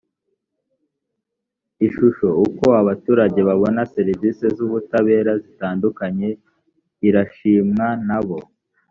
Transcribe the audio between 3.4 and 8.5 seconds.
babona serivisi z’ ubutabera zitandukanye irashimwa nabo.